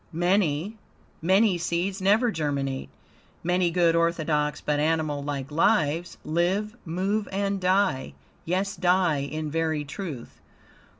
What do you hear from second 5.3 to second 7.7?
lives, live, move, and